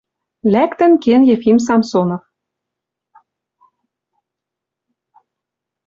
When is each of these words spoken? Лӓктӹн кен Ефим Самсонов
Лӓктӹн 0.51 0.93
кен 1.03 1.21
Ефим 1.33 1.57
Самсонов 1.67 2.23